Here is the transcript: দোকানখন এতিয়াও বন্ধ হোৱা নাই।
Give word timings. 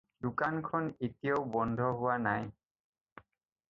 দোকানখন 0.25 0.87
এতিয়াও 1.07 1.43
বন্ধ 1.57 1.79
হোৱা 2.01 2.15
নাই। 2.29 2.43